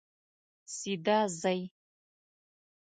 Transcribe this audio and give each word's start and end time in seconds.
سیده 0.75 1.17
ځئ 1.39 1.59